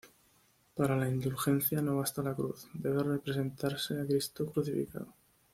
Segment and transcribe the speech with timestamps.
[0.73, 5.13] Para la indulgencia no basta la Cruz, debe representarse a Cristo crucificado.